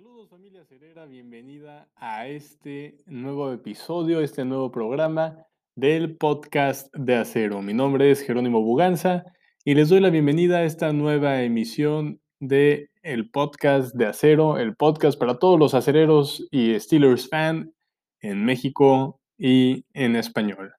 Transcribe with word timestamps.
Saludos 0.00 0.30
familia 0.30 0.64
Cerera, 0.64 1.04
bienvenida 1.04 1.86
a 1.94 2.26
este 2.26 2.96
nuevo 3.04 3.52
episodio, 3.52 4.22
este 4.22 4.46
nuevo 4.46 4.72
programa 4.72 5.44
del 5.76 6.16
podcast 6.16 6.88
de 6.96 7.16
acero. 7.16 7.60
Mi 7.60 7.74
nombre 7.74 8.10
es 8.10 8.22
Jerónimo 8.22 8.62
Buganza 8.62 9.24
y 9.62 9.74
les 9.74 9.90
doy 9.90 10.00
la 10.00 10.08
bienvenida 10.08 10.56
a 10.56 10.64
esta 10.64 10.94
nueva 10.94 11.42
emisión 11.42 12.18
de 12.38 12.88
el 13.02 13.28
podcast 13.28 13.94
de 13.94 14.06
acero, 14.06 14.56
el 14.56 14.74
podcast 14.74 15.18
para 15.18 15.38
todos 15.38 15.58
los 15.58 15.74
acereros 15.74 16.48
y 16.50 16.80
Steelers 16.80 17.28
fan 17.28 17.74
en 18.20 18.42
México 18.42 19.20
y 19.36 19.84
en 19.92 20.16
español. 20.16 20.72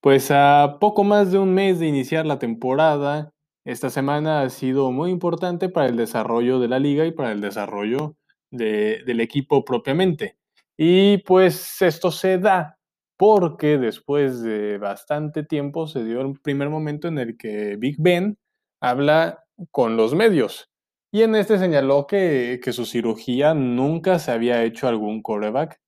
Pues 0.00 0.30
a 0.30 0.76
poco 0.80 1.02
más 1.02 1.32
de 1.32 1.38
un 1.38 1.52
mes 1.54 1.80
de 1.80 1.88
iniciar 1.88 2.24
la 2.24 2.38
temporada, 2.38 3.32
esta 3.64 3.90
semana 3.90 4.42
ha 4.42 4.48
sido 4.48 4.92
muy 4.92 5.10
importante 5.10 5.68
para 5.68 5.88
el 5.88 5.96
desarrollo 5.96 6.60
de 6.60 6.68
la 6.68 6.78
liga 6.78 7.04
y 7.04 7.10
para 7.10 7.32
el 7.32 7.40
desarrollo 7.40 8.14
del 8.54 9.20
equipo 9.20 9.64
propiamente. 9.64 10.36
Y 10.76 11.18
pues 11.18 11.80
esto 11.82 12.10
se 12.10 12.38
da 12.38 12.78
porque 13.16 13.78
después 13.78 14.42
de 14.42 14.78
bastante 14.78 15.44
tiempo 15.44 15.86
se 15.86 16.04
dio 16.04 16.20
el 16.20 16.40
primer 16.40 16.68
momento 16.68 17.08
en 17.08 17.18
el 17.18 17.36
que 17.36 17.76
Big 17.76 17.96
Ben 17.98 18.38
habla 18.80 19.44
con 19.70 19.96
los 19.96 20.14
medios. 20.14 20.68
Y 21.12 21.22
en 21.22 21.36
este 21.36 21.58
señaló 21.58 22.06
que, 22.08 22.60
que 22.62 22.72
su 22.72 22.84
cirugía 22.86 23.54
nunca 23.54 24.18
se 24.18 24.32
había 24.32 24.64
hecho 24.64 24.88
algún 24.88 25.22
coreback 25.22 25.80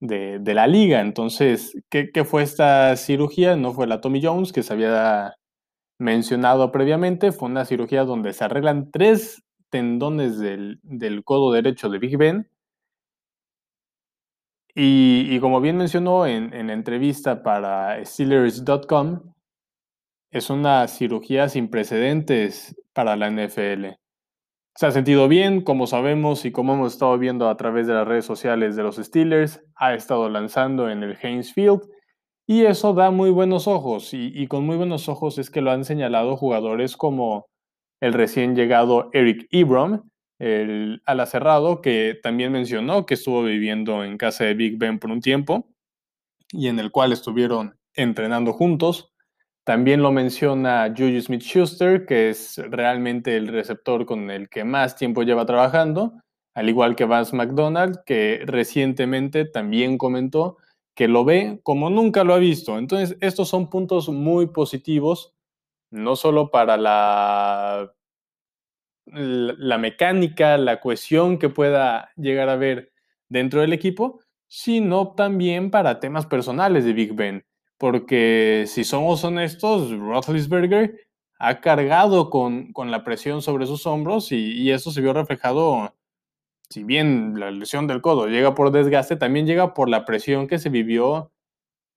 de, 0.00 0.38
de 0.38 0.54
la 0.54 0.66
liga. 0.66 1.00
Entonces, 1.00 1.76
¿qué, 1.90 2.10
¿qué, 2.10 2.24
fue 2.24 2.42
esta 2.42 2.96
cirugía? 2.96 3.56
No 3.56 3.74
fue 3.74 3.86
la 3.86 4.00
Tommy 4.00 4.22
Jones 4.22 4.52
que 4.52 4.62
se 4.62 4.72
había 4.72 5.36
mencionado 5.98 6.72
previamente, 6.72 7.32
fue 7.32 7.48
una 7.48 7.64
cirugía 7.64 8.04
donde 8.04 8.32
se 8.32 8.44
arreglan 8.44 8.90
tres 8.90 9.42
tendones 9.70 10.38
del, 10.38 10.80
del 10.82 11.24
codo 11.24 11.52
derecho 11.52 11.88
de 11.88 11.98
Big 11.98 12.16
Ben. 12.16 12.48
Y, 14.74 15.26
y 15.30 15.40
como 15.40 15.60
bien 15.60 15.78
mencionó 15.78 16.26
en, 16.26 16.52
en 16.52 16.66
la 16.66 16.74
entrevista 16.74 17.42
para 17.42 18.04
Steelers.com, 18.04 19.32
es 20.30 20.50
una 20.50 20.86
cirugía 20.88 21.48
sin 21.48 21.68
precedentes 21.70 22.76
para 22.92 23.16
la 23.16 23.30
NFL. 23.30 23.96
Se 24.74 24.86
ha 24.86 24.90
sentido 24.90 25.28
bien, 25.28 25.62
como 25.62 25.86
sabemos 25.86 26.44
y 26.44 26.52
como 26.52 26.74
hemos 26.74 26.92
estado 26.92 27.16
viendo 27.16 27.48
a 27.48 27.56
través 27.56 27.86
de 27.86 27.94
las 27.94 28.06
redes 28.06 28.26
sociales 28.26 28.76
de 28.76 28.82
los 28.82 28.96
Steelers, 28.96 29.64
ha 29.74 29.94
estado 29.94 30.28
lanzando 30.28 30.90
en 30.90 31.02
el 31.02 31.16
Heinz 31.22 31.54
Field 31.54 31.80
y 32.46 32.64
eso 32.66 32.92
da 32.92 33.10
muy 33.10 33.30
buenos 33.30 33.66
ojos 33.66 34.12
y, 34.12 34.30
y, 34.34 34.46
con 34.46 34.64
muy 34.66 34.76
buenos 34.76 35.08
ojos 35.08 35.38
es 35.38 35.50
que 35.50 35.62
lo 35.62 35.70
han 35.70 35.84
señalado 35.84 36.36
jugadores 36.36 36.96
como 36.96 37.46
el 38.00 38.12
recién 38.12 38.54
llegado 38.54 39.10
Eric 39.12 39.46
Ebron, 39.50 40.10
el 40.38 41.02
ala 41.06 41.26
cerrado, 41.26 41.80
que 41.80 42.18
también 42.22 42.52
mencionó 42.52 43.06
que 43.06 43.14
estuvo 43.14 43.42
viviendo 43.42 44.04
en 44.04 44.18
casa 44.18 44.44
de 44.44 44.54
Big 44.54 44.78
Ben 44.78 44.98
por 44.98 45.10
un 45.10 45.20
tiempo 45.20 45.68
y 46.50 46.68
en 46.68 46.78
el 46.78 46.90
cual 46.90 47.12
estuvieron 47.12 47.78
entrenando 47.94 48.52
juntos. 48.52 49.12
También 49.64 50.02
lo 50.02 50.12
menciona 50.12 50.94
Juju 50.96 51.20
Smith 51.20 51.42
Schuster, 51.42 52.06
que 52.06 52.30
es 52.30 52.58
realmente 52.70 53.36
el 53.36 53.48
receptor 53.48 54.06
con 54.06 54.30
el 54.30 54.48
que 54.48 54.62
más 54.62 54.94
tiempo 54.96 55.22
lleva 55.22 55.46
trabajando, 55.46 56.20
al 56.54 56.68
igual 56.68 56.94
que 56.94 57.04
Vance 57.04 57.34
McDonald, 57.34 57.98
que 58.06 58.42
recientemente 58.44 59.44
también 59.44 59.98
comentó 59.98 60.58
que 60.94 61.08
lo 61.08 61.24
ve 61.24 61.60
como 61.62 61.90
nunca 61.90 62.24
lo 62.24 62.34
ha 62.34 62.38
visto. 62.38 62.78
Entonces, 62.78 63.18
estos 63.20 63.48
son 63.48 63.68
puntos 63.68 64.08
muy 64.08 64.46
positivos, 64.46 65.35
no 65.90 66.16
solo 66.16 66.50
para 66.50 66.76
la, 66.76 67.92
la 69.06 69.78
mecánica, 69.78 70.58
la 70.58 70.80
cohesión 70.80 71.38
que 71.38 71.48
pueda 71.48 72.10
llegar 72.16 72.48
a 72.48 72.54
haber 72.54 72.92
dentro 73.28 73.60
del 73.60 73.72
equipo, 73.72 74.20
sino 74.48 75.14
también 75.14 75.70
para 75.70 76.00
temas 76.00 76.26
personales 76.26 76.84
de 76.84 76.92
Big 76.92 77.14
Ben 77.14 77.44
porque 77.78 78.64
si 78.66 78.84
somos 78.84 79.24
honestos, 79.24 79.90
Roethlisberger 79.90 81.08
ha 81.38 81.60
cargado 81.60 82.30
con, 82.30 82.72
con 82.72 82.90
la 82.90 83.04
presión 83.04 83.42
sobre 83.42 83.66
sus 83.66 83.86
hombros 83.86 84.32
y, 84.32 84.52
y, 84.52 84.70
eso 84.70 84.90
se 84.90 85.02
vio 85.02 85.12
reflejado, 85.12 85.94
si 86.70 86.82
bien 86.82 87.38
la 87.38 87.50
lesión 87.50 87.86
del 87.86 88.00
codo 88.00 88.26
llega 88.28 88.54
por 88.54 88.72
desgaste, 88.72 89.16
también 89.16 89.46
llega 89.46 89.74
por 89.74 89.88
la 89.90 90.04
presión 90.06 90.46
que 90.46 90.58
se 90.58 90.70
vivió 90.70 91.32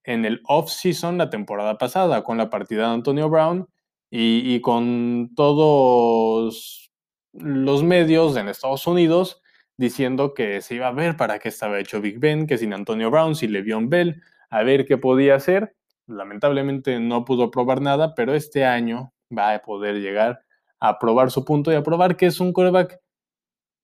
en 0.04 0.24
el 0.24 0.42
off-season 0.44 1.18
la 1.18 1.30
temporada 1.30 1.78
pasada, 1.78 2.22
con 2.22 2.36
la 2.36 2.50
partida 2.50 2.88
de 2.88 2.94
Antonio 2.94 3.30
Brown 3.30 3.68
y, 4.10 4.60
con 4.60 5.30
todos 5.36 6.90
los 7.32 7.82
medios 7.84 8.36
en 8.36 8.48
Estados 8.48 8.86
Unidos 8.86 9.40
diciendo 9.76 10.34
que 10.34 10.60
se 10.60 10.74
iba 10.74 10.88
a 10.88 10.92
ver 10.92 11.16
para 11.16 11.38
qué 11.38 11.48
estaba 11.48 11.78
hecho 11.78 12.00
Big 12.00 12.18
Ben, 12.18 12.46
que 12.46 12.58
sin 12.58 12.74
Antonio 12.74 13.10
Brown, 13.10 13.34
sin 13.34 13.52
Le'Veon 13.52 13.88
Bell, 13.88 14.20
a 14.50 14.62
ver 14.62 14.84
qué 14.84 14.98
podía 14.98 15.36
hacer. 15.36 15.74
Lamentablemente 16.06 16.98
no 17.00 17.24
pudo 17.24 17.50
probar 17.50 17.80
nada, 17.80 18.14
pero 18.14 18.34
este 18.34 18.64
año 18.64 19.14
va 19.36 19.54
a 19.54 19.62
poder 19.62 20.00
llegar 20.00 20.42
a 20.80 20.98
probar 20.98 21.30
su 21.30 21.44
punto 21.44 21.72
y 21.72 21.76
a 21.76 21.82
probar 21.82 22.16
que 22.16 22.26
es 22.26 22.40
un 22.40 22.52
coreback 22.52 23.00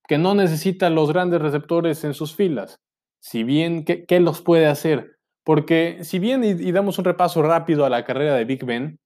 que 0.07 0.19
no 0.19 0.35
necesita 0.35 0.91
los 0.91 1.13
grandes 1.13 1.41
receptores 1.41 2.05
en 2.05 2.15
sus 2.15 2.35
filas. 2.35 2.81
Si 3.21 3.45
bien, 3.45 3.85
¿qué, 3.85 4.21
los 4.21 4.41
puede 4.41 4.67
hacer? 4.67 5.19
Porque 5.45 5.99
si 6.03 6.19
bien, 6.19 6.45
y, 6.45 6.73
damos 6.73 6.99
un 6.99 7.05
repaso 7.05 7.43
rápido 7.43 7.85
a 7.85 7.91
la 7.91 8.05
carrera 8.05 8.35
de 8.35 8.45
Big 8.45 8.65
Ben, 8.65 8.99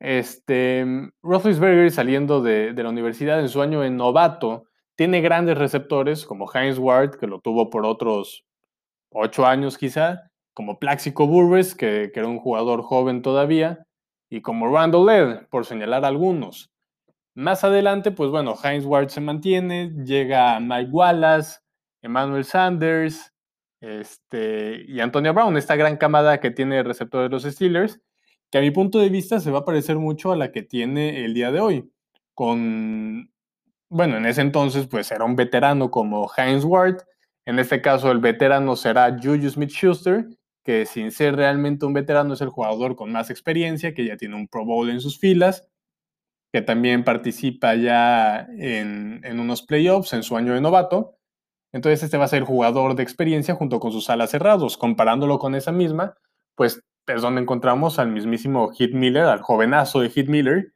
este, 0.00 0.84
Roethlisberger 1.22 1.90
saliendo 1.90 2.42
de, 2.42 2.72
la 2.74 2.88
universidad 2.88 3.40
en 3.40 3.48
su 3.48 3.62
año 3.62 3.84
en 3.84 3.96
novato, 3.96 4.64
tiene 4.96 5.20
grandes 5.20 5.58
receptores 5.58 6.24
como 6.24 6.50
Heinz 6.52 6.78
Ward, 6.78 7.16
que 7.16 7.26
lo 7.26 7.40
tuvo 7.40 7.70
por 7.70 7.84
otros 7.84 8.44
ocho 9.10 9.46
años 9.46 9.78
quizá, 9.78 10.30
como 10.54 10.78
Plaxico 10.78 11.26
Burres, 11.26 11.74
que, 11.74 12.10
que, 12.12 12.20
era 12.20 12.28
un 12.28 12.38
jugador 12.38 12.82
joven 12.82 13.22
todavía, 13.22 13.86
y 14.30 14.40
como 14.42 14.72
Randall 14.72 15.06
Led, 15.06 15.46
por 15.48 15.66
señalar 15.66 16.04
algunos. 16.04 16.70
Más 17.34 17.64
adelante, 17.64 18.10
pues 18.10 18.30
bueno, 18.30 18.54
Heinz 18.62 18.86
Ward 18.86 19.10
se 19.10 19.20
mantiene, 19.20 19.92
llega 20.04 20.58
Mike 20.60 20.90
Wallace, 20.90 21.58
Emmanuel 22.02 22.44
Sanders, 22.44 23.34
este, 23.80 24.84
y 24.88 25.00
Antonio 25.00 25.34
Brown, 25.34 25.56
esta 25.56 25.76
gran 25.76 25.96
camada 25.96 26.40
que 26.40 26.50
tiene 26.50 26.78
el 26.78 26.86
receptor 26.86 27.22
de 27.22 27.28
los 27.28 27.42
Steelers, 27.42 28.00
que 28.50 28.58
a 28.58 28.60
mi 28.60 28.70
punto 28.70 28.98
de 28.98 29.08
vista 29.08 29.40
se 29.40 29.50
va 29.50 29.60
a 29.60 29.64
parecer 29.64 29.96
mucho 29.96 30.32
a 30.32 30.36
la 30.36 30.52
que 30.52 30.62
tiene 30.62 31.24
el 31.24 31.34
día 31.34 31.50
de 31.50 31.60
hoy, 31.60 31.90
con, 32.34 33.30
bueno, 33.88 34.16
en 34.16 34.26
ese 34.26 34.40
entonces 34.40 34.86
pues 34.86 35.10
era 35.10 35.24
un 35.24 35.36
veterano 35.36 35.90
como 35.90 36.30
Heinz 36.36 36.64
Ward, 36.64 36.98
en 37.44 37.58
este 37.58 37.80
caso 37.80 38.10
el 38.10 38.18
veterano 38.18 38.76
será 38.76 39.16
Juju 39.22 39.50
Smith-Schuster, 39.50 40.26
que 40.64 40.84
sin 40.84 41.12
ser 41.12 41.36
realmente 41.36 41.86
un 41.86 41.92
veterano 41.92 42.34
es 42.34 42.40
el 42.40 42.48
jugador 42.48 42.96
con 42.96 43.12
más 43.12 43.30
experiencia, 43.30 43.94
que 43.94 44.04
ya 44.04 44.16
tiene 44.16 44.34
un 44.34 44.48
Pro 44.48 44.64
Bowl 44.64 44.90
en 44.90 45.00
sus 45.00 45.18
filas, 45.18 45.68
que 46.52 46.60
también 46.60 47.04
participa 47.04 47.74
ya 47.76 48.48
en, 48.58 49.20
en 49.22 49.38
unos 49.38 49.62
playoffs 49.62 50.12
en 50.12 50.24
su 50.24 50.36
año 50.36 50.54
de 50.54 50.60
novato. 50.60 51.18
Entonces 51.72 52.02
este 52.02 52.16
va 52.16 52.24
a 52.24 52.28
ser 52.28 52.42
jugador 52.42 52.96
de 52.96 53.02
experiencia 53.02 53.54
junto 53.54 53.78
con 53.78 53.92
sus 53.92 54.10
alas 54.10 54.30
cerrados. 54.30 54.76
Comparándolo 54.76 55.38
con 55.38 55.54
esa 55.54 55.70
misma, 55.70 56.14
pues 56.54 56.82
es 57.06 57.22
donde 57.22 57.40
encontramos 57.40 57.98
al 57.98 58.10
mismísimo 58.10 58.70
Hit 58.70 58.92
Miller, 58.94 59.24
al 59.24 59.42
jovenazo 59.42 60.00
de 60.00 60.10
Hit 60.10 60.28
Miller. 60.28 60.72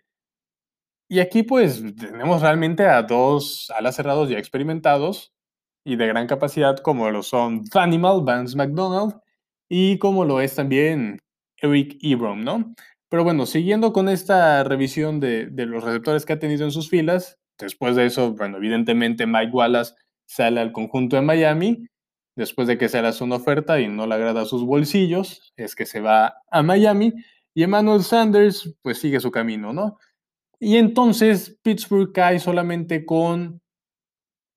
Y 1.08 1.18
aquí 1.18 1.42
pues 1.42 1.82
tenemos 1.96 2.42
realmente 2.42 2.86
a 2.86 3.02
dos 3.02 3.70
alas 3.76 3.96
cerrados 3.96 4.28
ya 4.28 4.38
experimentados 4.38 5.32
y 5.84 5.96
de 5.96 6.06
gran 6.06 6.26
capacidad 6.26 6.76
como 6.78 7.10
lo 7.10 7.22
son 7.22 7.64
Animal, 7.74 8.20
Vance 8.22 8.56
McDonald 8.56 9.14
y 9.68 9.98
como 9.98 10.24
lo 10.24 10.40
es 10.40 10.54
también 10.54 11.18
Eric 11.56 11.98
Ebron, 12.00 12.44
¿no? 12.44 12.74
Pero 13.08 13.24
bueno, 13.24 13.44
siguiendo 13.46 13.92
con 13.92 14.08
esta 14.08 14.62
revisión 14.62 15.18
de, 15.18 15.46
de, 15.46 15.66
los 15.66 15.82
receptores 15.82 16.24
que 16.24 16.34
ha 16.34 16.38
tenido 16.38 16.64
en 16.64 16.70
sus 16.70 16.88
filas, 16.88 17.38
después 17.58 17.96
de 17.96 18.06
eso, 18.06 18.34
bueno, 18.34 18.58
evidentemente 18.58 19.26
Mike 19.26 19.50
Wallace 19.52 19.94
sale 20.26 20.60
al 20.60 20.70
conjunto 20.70 21.16
de 21.16 21.22
Miami, 21.22 21.88
después 22.40 22.66
de 22.66 22.78
que 22.78 22.88
se 22.88 23.02
le 23.02 23.08
hace 23.08 23.22
una 23.22 23.36
oferta 23.36 23.80
y 23.80 23.88
no 23.88 24.06
le 24.06 24.14
agrada 24.14 24.40
a 24.40 24.46
sus 24.46 24.64
bolsillos, 24.64 25.52
es 25.56 25.74
que 25.74 25.84
se 25.84 26.00
va 26.00 26.38
a 26.50 26.62
Miami, 26.62 27.12
y 27.52 27.62
Emmanuel 27.64 28.02
Sanders 28.02 28.74
pues 28.80 28.98
sigue 28.98 29.20
su 29.20 29.30
camino, 29.30 29.74
¿no? 29.74 29.98
Y 30.58 30.78
entonces 30.78 31.58
Pittsburgh 31.62 32.12
cae 32.14 32.38
solamente 32.38 33.04
con 33.04 33.60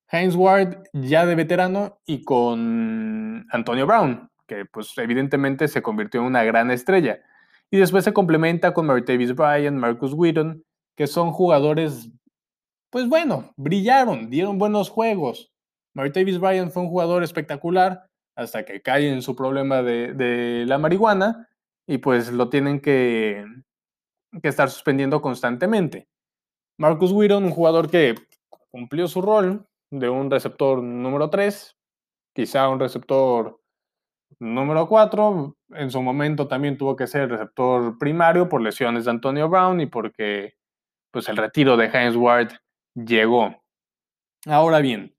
Heinz 0.09 0.35
Ward 0.35 0.83
ya 0.93 1.25
de 1.25 1.35
veterano 1.35 1.99
y 2.05 2.23
con 2.23 3.45
Antonio 3.51 3.85
Brown, 3.85 4.29
que 4.47 4.65
pues 4.65 4.97
evidentemente 4.97 5.67
se 5.67 5.81
convirtió 5.81 6.21
en 6.21 6.27
una 6.27 6.43
gran 6.45 6.71
estrella. 6.71 7.19
Y 7.69 7.77
después 7.79 8.05
se 8.05 8.13
complementa 8.13 8.73
con 8.73 8.85
Martavis 8.85 9.35
Bryant, 9.35 9.77
Marcus 9.77 10.13
Whedon, 10.13 10.63
que 10.95 11.07
son 11.07 11.33
jugadores, 11.33 12.09
pues 12.89 13.09
bueno, 13.09 13.51
brillaron, 13.57 14.29
dieron 14.29 14.57
buenos 14.57 14.89
juegos. 14.89 15.52
Martavis 15.93 16.39
Bryant 16.39 16.71
fue 16.71 16.83
un 16.83 16.89
jugador 16.89 17.23
espectacular 17.23 18.09
hasta 18.35 18.65
que 18.65 18.81
cae 18.81 19.09
en 19.09 19.21
su 19.21 19.35
problema 19.35 19.83
de, 19.83 20.65
la 20.67 20.77
marihuana 20.77 21.49
y 21.87 21.99
pues 21.99 22.31
lo 22.31 22.49
tienen 22.49 22.79
que, 22.79 23.45
estar 24.41 24.69
suspendiendo 24.69 25.21
constantemente. 25.21 26.07
Marcus 26.77 27.11
Whedon, 27.11 27.43
un 27.43 27.51
jugador 27.51 27.89
que 27.89 28.15
cumplió 28.71 29.07
su 29.07 29.21
rol, 29.21 29.67
de 29.91 30.09
un 30.09 30.31
receptor 30.31 30.81
número 30.81 31.29
3, 31.29 31.77
quizá 32.33 32.67
un 32.67 32.79
receptor 32.79 33.59
número 34.39 34.87
4. 34.87 35.55
En 35.75 35.91
su 35.91 36.01
momento 36.01 36.47
también 36.47 36.77
tuvo 36.77 36.95
que 36.95 37.05
ser 37.05 37.29
receptor 37.29 37.99
primario 37.99 38.49
por 38.49 38.61
lesiones 38.61 39.05
de 39.05 39.11
Antonio 39.11 39.47
Brown 39.49 39.81
y 39.81 39.85
porque 39.85 40.55
pues, 41.11 41.29
el 41.29 41.37
retiro 41.37 41.77
de 41.77 41.85
Heinz 41.85 42.15
Ward 42.15 42.53
llegó. 42.95 43.63
Ahora 44.47 44.79
bien, 44.79 45.15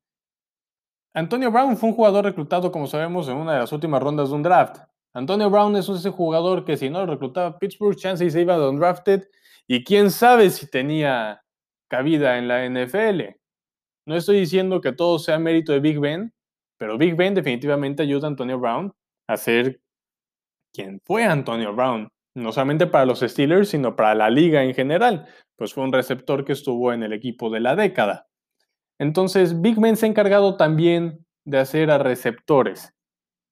Antonio 1.16 1.52
Brown 1.52 1.76
fue 1.76 1.90
un 1.90 1.94
jugador 1.94 2.24
reclutado, 2.24 2.72
como 2.72 2.88
sabemos, 2.88 3.28
en 3.28 3.36
una 3.36 3.52
de 3.52 3.60
las 3.60 3.72
últimas 3.72 4.02
rondas 4.02 4.30
de 4.30 4.34
un 4.34 4.42
draft. 4.42 4.78
Antonio 5.14 5.48
Brown 5.48 5.76
es 5.76 5.88
ese 5.88 6.10
jugador 6.10 6.64
que 6.64 6.76
si 6.76 6.90
no 6.90 7.06
lo 7.06 7.12
reclutaba 7.12 7.56
Pittsburgh, 7.56 7.96
chances 7.96 8.32
se 8.32 8.40
iba 8.40 8.68
undrafted 8.68 9.28
y 9.68 9.84
quién 9.84 10.10
sabe 10.10 10.50
si 10.50 10.68
tenía 10.68 11.44
cabida 11.88 12.36
en 12.36 12.48
la 12.48 12.68
NFL. 12.68 13.36
No 14.06 14.16
estoy 14.16 14.40
diciendo 14.40 14.80
que 14.80 14.92
todo 14.92 15.20
sea 15.20 15.38
mérito 15.38 15.72
de 15.72 15.78
Big 15.78 16.00
Ben, 16.00 16.32
pero 16.78 16.98
Big 16.98 17.14
Ben 17.14 17.32
definitivamente 17.32 18.02
ayuda 18.02 18.26
a 18.26 18.30
Antonio 18.30 18.58
Brown 18.58 18.92
a 19.28 19.36
ser 19.36 19.80
quien 20.74 21.00
fue 21.06 21.22
Antonio 21.22 21.72
Brown, 21.76 22.08
no 22.36 22.50
solamente 22.50 22.88
para 22.88 23.06
los 23.06 23.20
Steelers, 23.20 23.68
sino 23.68 23.94
para 23.94 24.16
la 24.16 24.28
liga 24.30 24.64
en 24.64 24.74
general, 24.74 25.28
pues 25.56 25.72
fue 25.72 25.84
un 25.84 25.92
receptor 25.92 26.44
que 26.44 26.54
estuvo 26.54 26.92
en 26.92 27.04
el 27.04 27.12
equipo 27.12 27.50
de 27.50 27.60
la 27.60 27.76
década. 27.76 28.26
Entonces, 28.98 29.60
Big 29.60 29.78
Ben 29.80 29.96
se 29.96 30.06
ha 30.06 30.08
encargado 30.08 30.56
también 30.56 31.24
de 31.44 31.58
hacer 31.58 31.90
a 31.90 31.98
receptores. 31.98 32.94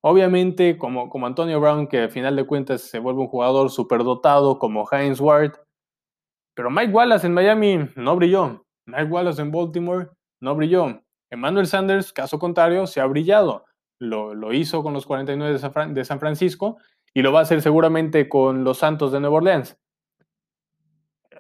Obviamente, 0.03 0.79
como, 0.79 1.09
como 1.09 1.27
Antonio 1.27 1.61
Brown, 1.61 1.87
que 1.87 2.01
al 2.01 2.11
final 2.11 2.35
de 2.37 2.47
cuentas 2.47 2.83
se 2.83 2.99
vuelve 2.99 3.21
un 3.21 3.29
jugador 3.29 3.71
superdotado 3.71 4.59
como 4.59 4.89
Heinz 4.91 5.21
Ward, 5.21 5.53
pero 6.55 6.71
Mike 6.71 6.93
Wallace 6.93 7.27
en 7.27 7.35
Miami 7.35 7.89
no 7.97 8.17
brilló. 8.17 8.67
Mike 8.87 9.05
Wallace 9.05 9.41
en 9.41 9.53
Baltimore 9.53 10.09
no 10.41 10.55
brilló. 10.55 11.03
Emmanuel 11.31 11.67
Sanders, 11.67 12.13
caso 12.13 12.39
contrario, 12.39 12.87
se 12.87 13.01
ha 13.01 13.07
brillado. 13.07 13.65
Lo, 13.99 14.35
lo 14.35 14.53
hizo 14.53 14.83
con 14.83 14.93
los 14.93 15.07
49 15.07 15.59
de 15.93 16.05
San 16.05 16.21
Francisco 16.21 16.79
y 17.15 17.23
lo 17.23 17.33
va 17.33 17.41
a 17.41 17.43
hacer 17.43 17.63
seguramente 17.63 18.29
con 18.29 18.65
los 18.65 18.79
Santos 18.79 19.13
de 19.13 19.21
Nueva 19.21 19.37
Orleans. 19.37 19.79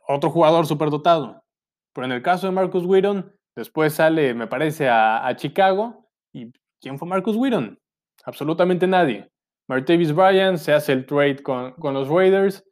Otro 0.09 0.31
jugador 0.31 0.67
superdotado. 0.67 1.45
Pero 1.93 2.07
en 2.07 2.13
el 2.13 2.23
caso 2.23 2.47
de 2.47 2.53
Marcus 2.53 2.85
Whedon, 2.85 3.33
después 3.57 3.95
sale, 3.95 4.35
me 4.35 4.47
parece, 4.47 4.89
a, 4.89 5.33
Chicago. 5.37 6.09
¿Y 6.33 6.53
quién 6.81 6.99
fue 6.99 7.09
Marcus 7.09 7.37
Whedon? 7.37 7.79
absolutamente 8.25 8.87
nadie. 8.87 9.29
Martavis 9.69 10.15
Bryant 10.15 10.59
se 10.59 10.73
hace 10.73 10.93
el 10.93 11.07
trade 11.07 11.43
con, 11.43 11.75
los 11.95 12.09
Raiders 12.09 12.65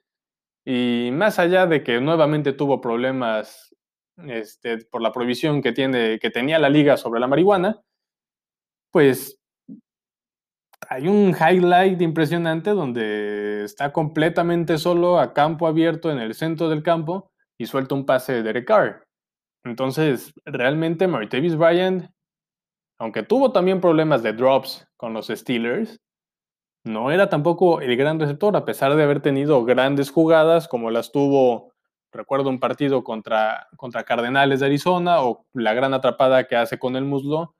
y 0.65 1.11
más 1.12 1.38
allá 1.38 1.67
de 1.67 1.82
que 1.82 2.00
nuevamente 2.00 2.53
tuvo 2.53 2.81
problemas 2.81 3.75
este, 4.27 4.79
por 4.85 5.00
la 5.00 5.12
prohibición 5.12 5.62
que, 5.62 5.73
tiene, 5.73 6.19
que 6.19 6.31
tenía 6.31 6.59
la 6.59 6.69
liga 6.69 6.97
sobre 6.97 7.21
la 7.21 7.26
marihuana, 7.26 7.81
pues 8.91 9.41
hay 10.88 11.09
un 11.09 11.35
highlight 11.35 12.00
impresionante 12.03 12.71
donde 12.71 13.65
está 13.65 13.93
completamente 13.93 14.79
solo 14.79 15.21
a 15.21 15.33
campo 15.33 15.67
abierto 15.67 16.11
en 16.11 16.19
el 16.19 16.35
centro 16.35 16.69
del 16.69 16.83
campo 16.83 17.31
y 17.56 17.67
suelta 17.67 17.94
un 17.94 18.05
pase 18.05 18.35
de 18.35 18.43
Derek 18.43 18.67
Carr. 18.67 19.06
Entonces, 19.65 20.33
realmente 20.45 21.07
Martavis 21.07 21.57
Bryant 21.57 22.11
aunque 23.01 23.23
tuvo 23.23 23.51
también 23.51 23.81
problemas 23.81 24.23
de 24.23 24.35
drops 24.35 24.87
con 24.99 25.15
los 25.15 25.29
Steelers, 25.29 25.99
no 26.85 27.11
era 27.11 27.31
tampoco 27.31 27.81
el 27.81 27.97
gran 27.97 28.21
receptor, 28.21 28.55
a 28.57 28.67
pesar 28.67 28.95
de 28.95 29.03
haber 29.03 29.23
tenido 29.23 29.65
grandes 29.65 30.11
jugadas 30.11 30.69
como 30.69 30.91
las 30.91 31.11
tuvo, 31.11 31.73
recuerdo 32.12 32.51
un 32.51 32.61
partido 32.61 33.03
contra, 33.03 33.69
contra 33.79 34.05
Cardenales 34.05 34.61
de 34.61 34.67
Arizona 34.67 35.23
o 35.23 35.47
la 35.55 35.73
gran 35.73 35.95
atrapada 35.95 36.45
que 36.45 36.57
hace 36.57 36.79
con 36.79 36.95
el 36.95 37.07
muslo 37.07 37.55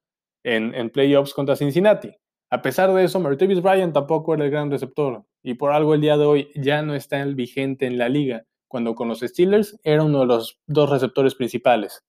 en, 0.45 0.75
en 0.75 0.91
playoffs 0.91 1.33
contra 1.33 1.57
Cincinnati. 1.57 2.15
A 2.51 2.61
pesar 2.61 2.93
de 2.93 3.05
eso, 3.05 3.19
Martavis 3.19 3.63
Bryant 3.63 3.95
tampoco 3.95 4.35
era 4.35 4.45
el 4.45 4.51
gran 4.51 4.71
receptor 4.71 5.25
y 5.43 5.55
por 5.55 5.73
algo 5.73 5.95
el 5.95 6.03
día 6.03 6.19
de 6.19 6.27
hoy 6.27 6.51
ya 6.55 6.83
no 6.83 6.95
está 6.95 7.23
el 7.23 7.35
vigente 7.35 7.87
en 7.87 7.97
la 7.97 8.11
liga, 8.11 8.45
cuando 8.71 8.95
con 8.95 9.09
los 9.09 9.19
Steelers 9.19 9.79
era 9.83 10.05
uno 10.05 10.21
de 10.21 10.27
los 10.27 10.61
dos 10.69 10.89
receptores 10.89 11.35
principales. 11.35 12.05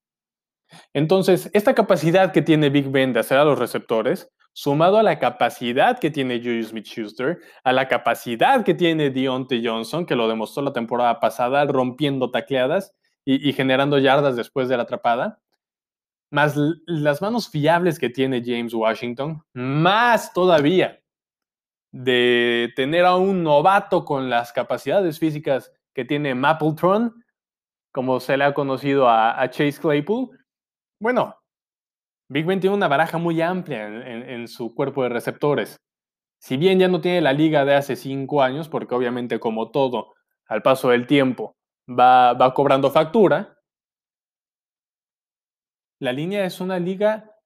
Entonces, 0.94 1.50
esta 1.52 1.74
capacidad 1.74 2.32
que 2.32 2.40
tiene 2.40 2.70
Big 2.70 2.88
Ben 2.88 3.12
de 3.12 3.18
hacer 3.18 3.36
a 3.36 3.44
los 3.44 3.58
receptores, 3.58 4.30
sumado 4.52 4.96
a 4.96 5.02
la 5.02 5.18
capacidad 5.18 5.98
que 5.98 6.12
tiene 6.12 6.38
Julius 6.38 6.68
Smith-Schuster, 6.68 7.40
a 7.64 7.72
la 7.72 7.88
capacidad 7.88 8.64
que 8.64 8.74
tiene 8.74 9.10
Deontay 9.10 9.66
Johnson, 9.66 10.06
que 10.06 10.14
lo 10.14 10.28
demostró 10.28 10.62
la 10.62 10.72
temporada 10.72 11.18
pasada, 11.18 11.64
rompiendo 11.64 12.30
tacleadas 12.30 12.94
y, 13.24 13.52
generando 13.52 13.98
yardas 13.98 14.36
después 14.36 14.68
de 14.68 14.76
la 14.76 14.84
atrapada, 14.84 15.40
más 16.30 16.54
las 16.86 17.20
manos 17.20 17.50
fiables 17.50 17.98
que 17.98 18.08
tiene 18.08 18.40
James 18.44 18.72
Washington, 18.72 19.42
más 19.52 20.32
todavía 20.32 21.00
de 21.90 22.72
tener 22.76 23.04
a 23.04 23.16
un 23.16 23.42
novato 23.42 24.04
con 24.04 24.30
las 24.30 24.52
capacidades 24.52 25.18
físicas 25.18 25.72
que 25.94 26.04
tiene 26.04 26.34
Mapletron, 26.34 27.24
como 27.92 28.20
se 28.20 28.36
le 28.36 28.44
ha 28.44 28.54
conocido 28.54 29.08
a 29.08 29.48
Chase 29.50 29.80
Claypool, 29.80 30.30
bueno, 30.98 31.36
Big 32.32 32.46
Ben 32.46 32.60
tiene 32.60 32.76
una 32.76 32.88
baraja 32.88 33.18
muy 33.18 33.42
amplia 33.42 33.86
en, 33.86 34.48
su 34.48 34.74
cuerpo 34.74 35.02
de 35.02 35.10
receptores. 35.10 35.76
Si 36.40 36.56
bien 36.56 36.78
ya 36.78 36.88
no 36.88 37.00
tiene 37.00 37.20
la 37.20 37.34
liga 37.34 37.64
de 37.64 37.74
hace 37.74 37.94
cinco 37.94 38.42
años, 38.42 38.70
porque 38.70 38.94
obviamente 38.94 39.38
como 39.38 39.70
todo, 39.70 40.14
al 40.46 40.62
paso 40.62 40.88
del 40.88 41.06
tiempo, 41.06 41.56
va, 41.86 42.32
va 42.32 42.54
cobrando 42.54 42.90
factura, 42.90 43.58
la 46.00 46.12
línea 46.12 46.46
es 46.46 46.60
una 46.60 46.78
liga 46.78 47.36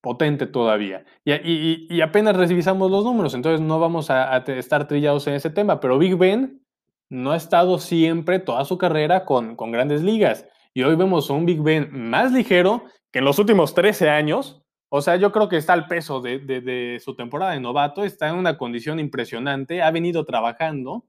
potente 0.00 0.46
todavía. 0.46 1.04
Y, 1.24 2.00
apenas 2.00 2.34
revisamos 2.34 2.90
los 2.90 3.04
números, 3.04 3.34
entonces 3.34 3.60
no 3.60 3.78
vamos 3.78 4.08
a, 4.10 4.36
estar 4.38 4.88
trillados 4.88 5.26
en 5.26 5.34
ese 5.34 5.50
tema, 5.50 5.80
pero 5.80 5.98
Big 5.98 6.16
Ben 6.16 6.64
no 7.10 7.32
ha 7.32 7.36
estado 7.36 7.78
siempre 7.78 8.38
toda 8.38 8.64
su 8.64 8.78
carrera 8.78 9.24
con, 9.24 9.56
con 9.56 9.72
grandes 9.72 10.02
ligas. 10.02 10.46
Y 10.74 10.82
hoy 10.82 10.96
vemos 10.96 11.30
un 11.30 11.46
Big 11.46 11.60
Ben 11.60 11.88
más 11.92 12.32
ligero 12.32 12.84
que 13.10 13.20
en 13.20 13.24
los 13.24 13.38
últimos 13.38 13.74
13 13.74 14.10
años. 14.10 14.62
O 14.90 15.00
sea, 15.02 15.16
yo 15.16 15.32
creo 15.32 15.48
que 15.48 15.56
está 15.56 15.72
al 15.72 15.86
peso 15.86 16.20
de, 16.20 16.98
su 17.02 17.14
temporada 17.14 17.52
de 17.52 17.60
novato, 17.60 18.04
está 18.04 18.28
en 18.28 18.36
una 18.36 18.56
condición 18.56 18.98
impresionante, 19.00 19.82
ha 19.82 19.90
venido 19.90 20.24
trabajando. 20.24 21.04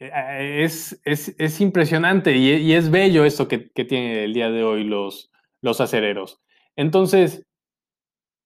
Eh, 0.00 0.10
eh, 0.12 0.64
es, 0.64 1.00
es, 1.04 1.60
impresionante 1.60 2.36
y, 2.36 2.72
es 2.72 2.88
bello 2.88 3.24
esto 3.24 3.48
que, 3.48 3.70
que 3.72 3.84
tiene 3.84 4.24
el 4.24 4.32
día 4.32 4.48
de 4.48 4.62
hoy 4.62 4.84
los, 4.84 5.30
los 5.60 5.80
acereros. 5.80 6.40
Entonces, 6.76 7.44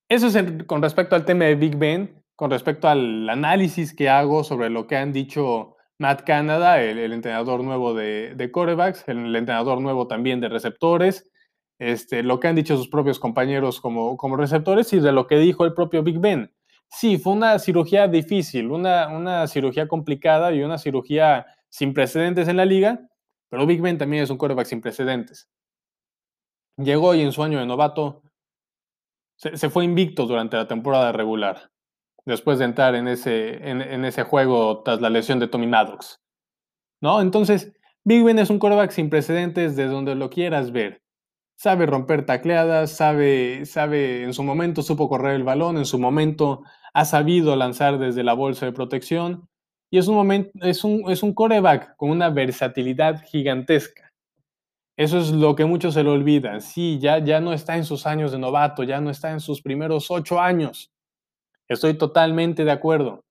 eso 0.09 0.27
es 0.27 0.65
con 0.67 0.83
respecto 0.83 1.15
al 1.15 1.25
tema 1.25 1.47
de 1.47 1.55
Big 1.55 1.77
Ben, 1.77 2.22
con 2.43 2.51
respecto 2.51 2.89
al 2.89 3.31
análisis 3.31 3.95
que 3.95 4.09
hago 4.09 4.43
sobre 4.43 4.69
lo 4.69 4.89
que 4.89 4.97
han 4.97 5.13
dicho 5.13 5.77
Matt 5.99 6.25
Canada, 6.25 6.83
el, 6.83 7.13
entrenador 7.13 7.63
nuevo 7.63 7.95
de, 7.95 8.35
de 8.35 8.51
corebacks, 8.51 9.05
el, 9.07 9.37
entrenador 9.37 9.81
nuevo 9.81 10.09
también 10.09 10.41
de 10.41 10.49
receptores, 10.49 11.31
este, 11.79 12.25
lo 12.25 12.41
que 12.41 12.49
han 12.49 12.57
dicho 12.57 12.77
sus 12.77 12.89
propios 12.89 13.21
compañeros 13.21 13.81
como, 13.81 14.17
como 14.17 14.37
receptores 14.37 14.93
y 14.93 14.99
de 14.99 15.13
lo 15.13 15.29
que 15.29 15.39
dijo 15.39 15.65
el 15.65 15.73
propio 15.73 16.03
Big 16.03 16.19
Ben. 16.19 16.53
Sí, 16.91 17.17
fue 17.17 17.35
una 17.35 17.61
cirugía 17.61 18.09
difícil, 18.09 18.73
una, 18.73 19.07
una 19.07 19.47
cirugía 19.47 19.87
complicada 19.87 20.51
y 20.51 20.65
una 20.65 20.79
cirugía 20.79 21.47
sin 21.69 21.95
precedentes 21.95 22.49
en 22.49 22.57
la 22.57 22.65
liga, 22.65 23.09
pero 23.51 23.67
Big 23.67 23.81
Ben 23.81 23.99
también 23.99 24.25
es 24.25 24.31
un 24.31 24.37
coreback 24.37 24.67
sin 24.67 24.81
precedentes. 24.81 25.49
Llegó 26.77 27.15
y 27.15 27.21
en 27.21 27.31
su 27.31 27.45
año 27.45 27.61
de 27.61 27.67
novato 27.67 28.25
se, 29.37 29.57
se 29.57 29.71
fue 29.71 29.85
invicto 29.85 30.27
durante 30.27 30.57
la 30.57 30.67
temporada 30.67 31.13
regular 31.13 31.72
después 32.27 32.59
de 32.59 32.67
entrar 32.67 32.95
en 32.95 33.09
ese, 33.09 33.69
en, 33.69 34.05
ese 34.05 34.23
juego 34.23 34.83
tras 34.83 35.01
la 35.01 35.11
lesión 35.11 35.39
de 35.39 35.49
Tommy 35.49 35.67
Maddox. 35.67 36.21
¿No? 37.01 37.21
Entonces, 37.21 37.73
Big 38.05 38.23
Ben 38.23 38.39
es 38.39 38.51
un 38.51 38.59
quarterback 38.59 38.91
sin 38.91 39.11
precedentes 39.11 39.77
de 39.77 39.87
donde 39.87 40.15
lo 40.15 40.31
quieras 40.31 40.73
ver. 40.73 41.03
Sabe 41.57 41.87
romper 41.87 42.27
tacleadas, 42.27 42.93
sabe, 42.93 43.67
sabe, 43.67 44.25
en 44.25 44.35
su 44.35 44.43
momento 44.43 44.83
supo 44.83 45.09
correr 45.09 45.35
el 45.35 45.45
balón, 45.45 45.77
en 45.77 45.85
su 45.85 45.99
momento 45.99 46.63
ha 46.95 47.05
sabido 47.05 47.57
lanzar 47.57 47.99
desde 47.99 48.25
la 48.25 48.35
bolsa 48.35 48.67
de 48.67 48.73
protección 48.73 49.49
y 49.91 49.99
es 49.99 50.09
un, 50.09 50.15
momento, 50.15 50.51
es 50.63 50.85
un, 50.85 51.11
es 51.11 51.23
un 51.23 51.35
coreback 51.35 51.97
con 51.97 52.11
una 52.11 52.31
versatilidad 52.31 53.23
gigantesca. 53.27 54.13
Eso 54.97 55.19
es 55.19 55.31
lo 55.31 55.55
que 55.55 55.65
muchos 55.65 55.95
se 55.95 56.03
lo 56.03 56.13
olvidan. 56.13 56.61
Sí, 56.61 56.99
ya, 57.01 57.19
ya 57.19 57.41
no 57.41 57.53
está 57.53 57.77
en 57.77 57.85
sus 57.85 58.07
años 58.07 58.33
de 58.33 58.39
novato, 58.39 58.85
ya 58.85 59.01
no 59.01 59.11
está 59.11 59.33
en 59.33 59.41
sus 59.41 59.63
primeros 59.63 60.11
ocho 60.11 60.41
años. 60.41 60.92
Estoy 61.69 61.95
totalmente 61.95 62.65
de 62.65 62.71
acuerdo, 62.71 63.25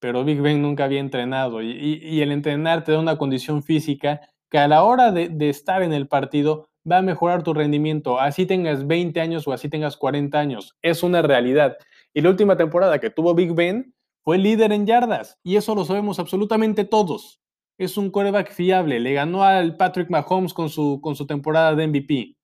pero 0.00 0.24
Big 0.24 0.40
Ben 0.40 0.62
nunca 0.62 0.84
había 0.84 1.00
entrenado 1.00 1.62
y, 1.62 2.20
el 2.20 2.32
entrenar 2.32 2.84
te 2.84 2.92
da 2.92 2.98
una 2.98 3.18
condición 3.18 3.62
física 3.62 4.20
que 4.50 4.58
a 4.58 4.68
la 4.68 4.84
hora 4.84 5.12
de, 5.12 5.48
estar 5.48 5.82
en 5.82 5.92
el 5.92 6.08
partido 6.08 6.68
va 6.90 6.98
a 6.98 7.02
mejorar 7.02 7.42
tu 7.42 7.52
rendimiento, 7.54 8.20
así 8.20 8.46
tengas 8.46 8.86
20 8.86 9.20
años 9.20 9.48
o 9.48 9.52
así 9.52 9.68
tengas 9.68 9.96
40 9.96 10.38
años. 10.38 10.76
Es 10.82 11.02
una 11.02 11.22
realidad. 11.22 11.76
Y 12.14 12.20
la 12.20 12.30
última 12.30 12.56
temporada 12.56 13.00
que 13.00 13.10
tuvo 13.10 13.34
Big 13.34 13.52
Ben 13.54 13.94
fue 14.22 14.38
líder 14.38 14.72
en 14.72 14.86
yardas 14.86 15.38
y 15.42 15.56
eso 15.56 15.74
lo 15.74 15.84
sabemos 15.84 16.18
absolutamente 16.18 16.84
todos. 16.84 17.40
Es 17.78 17.96
un 17.96 18.10
coreback 18.10 18.52
fiable, 18.52 19.00
le 19.00 19.12
ganó 19.12 19.42
al 19.42 19.76
Patrick 19.76 20.10
Mahomes 20.10 20.54
con 20.54 20.68
su 20.68 21.26
temporada 21.26 21.74
de 21.74 21.86
MVP. 21.88 22.36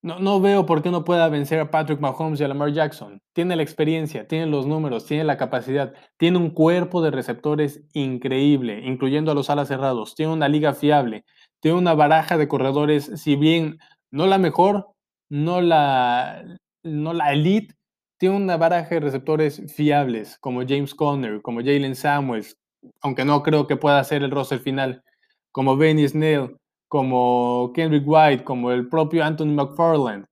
No, 0.00 0.20
no 0.20 0.40
veo 0.40 0.64
por 0.64 0.80
qué 0.80 0.90
no 0.90 1.04
pueda 1.04 1.28
vencer 1.28 1.58
a 1.58 1.70
Patrick 1.72 1.98
Mahomes 2.00 2.40
y 2.40 2.44
a 2.44 2.48
Lamar 2.48 2.72
Jackson. 2.72 3.20
Tiene 3.32 3.56
la 3.56 3.64
experiencia, 3.64 4.28
tiene 4.28 4.46
los 4.46 4.64
números, 4.64 5.06
tiene 5.06 5.24
la 5.24 5.36
capacidad, 5.36 5.92
tiene 6.16 6.38
un 6.38 6.50
cuerpo 6.50 7.02
de 7.02 7.10
receptores 7.10 7.82
increíble, 7.94 8.80
incluyendo 8.84 9.32
a 9.32 9.34
los 9.34 9.50
alas 9.50 9.66
cerrados, 9.68 10.14
tiene 10.14 10.32
una 10.32 10.48
liga 10.48 10.72
fiable, 10.72 11.24
tiene 11.60 11.78
una 11.78 11.94
baraja 11.94 12.38
de 12.38 12.46
corredores, 12.46 13.10
si 13.16 13.34
bien 13.34 13.78
no 14.12 14.28
la 14.28 14.38
mejor, 14.38 14.86
no 15.28 15.60
la, 15.60 16.44
no 16.84 17.12
la 17.12 17.32
elite, 17.32 17.74
tiene 18.18 18.36
una 18.36 18.56
baraja 18.56 18.94
de 18.96 19.00
receptores 19.00 19.62
fiables, 19.74 20.38
como 20.38 20.62
James 20.66 20.94
Conner, 20.94 21.42
como 21.42 21.60
Jalen 21.60 21.96
Samuels, 21.96 22.56
aunque 23.00 23.24
no 23.24 23.42
creo 23.42 23.66
que 23.66 23.76
pueda 23.76 24.02
ser 24.04 24.22
el 24.22 24.30
roster 24.30 24.60
final, 24.60 25.02
como 25.50 25.76
Benny 25.76 26.06
Snell, 26.06 26.56
como 26.88 27.72
Kendrick 27.74 28.04
White, 28.06 28.44
como 28.44 28.70
el 28.72 28.88
propio 28.88 29.24
Anthony 29.24 29.52
McFarland. 29.52 30.26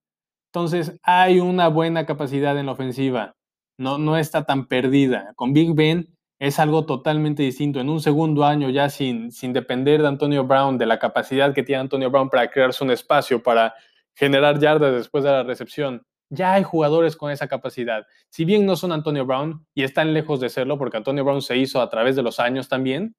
Entonces, 0.52 0.98
hay 1.02 1.40
una 1.40 1.68
buena 1.68 2.06
capacidad 2.06 2.58
en 2.58 2.66
la 2.66 2.72
ofensiva. 2.72 3.34
No, 3.78 3.98
no 3.98 4.16
está 4.16 4.44
tan 4.44 4.66
perdida. 4.66 5.32
Con 5.36 5.52
Big 5.52 5.74
Ben 5.74 6.08
es 6.38 6.58
algo 6.58 6.86
totalmente 6.86 7.42
distinto. 7.42 7.80
En 7.80 7.90
un 7.90 8.00
segundo 8.00 8.44
año, 8.44 8.70
ya 8.70 8.88
sin, 8.88 9.30
sin 9.32 9.52
depender 9.52 10.00
de 10.00 10.08
Antonio 10.08 10.44
Brown, 10.44 10.78
de 10.78 10.86
la 10.86 10.98
capacidad 10.98 11.54
que 11.54 11.62
tiene 11.62 11.82
Antonio 11.82 12.10
Brown 12.10 12.30
para 12.30 12.48
crearse 12.50 12.82
un 12.84 12.90
espacio, 12.90 13.42
para 13.42 13.74
generar 14.14 14.58
yardas 14.58 14.94
después 14.94 15.24
de 15.24 15.30
la 15.30 15.42
recepción, 15.42 16.02
ya 16.30 16.54
hay 16.54 16.62
jugadores 16.62 17.16
con 17.16 17.30
esa 17.30 17.48
capacidad. 17.48 18.06
Si 18.30 18.44
bien 18.44 18.66
no 18.66 18.76
son 18.76 18.92
Antonio 18.92 19.24
Brown 19.26 19.64
y 19.74 19.84
están 19.84 20.12
lejos 20.12 20.40
de 20.40 20.48
serlo, 20.48 20.78
porque 20.78 20.96
Antonio 20.96 21.24
Brown 21.24 21.42
se 21.42 21.56
hizo 21.56 21.80
a 21.80 21.88
través 21.88 22.16
de 22.16 22.22
los 22.22 22.40
años 22.40 22.68
también, 22.68 23.14